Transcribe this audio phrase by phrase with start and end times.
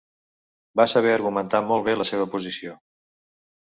[0.81, 2.79] Va saber argumentar molt bé la seva posició.